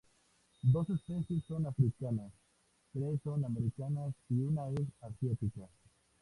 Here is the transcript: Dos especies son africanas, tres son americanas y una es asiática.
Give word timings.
Dos 0.63 0.89
especies 0.89 1.43
son 1.45 1.67
africanas, 1.67 2.33
tres 2.91 3.21
son 3.23 3.45
americanas 3.45 4.15
y 4.29 4.41
una 4.41 4.67
es 4.71 4.87
asiática. 4.99 5.69